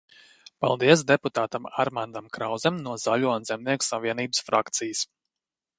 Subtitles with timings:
[0.63, 5.07] Paldies deputātam Armandam Krauzem no Zaļo un Zemnieku savienības frakcijas.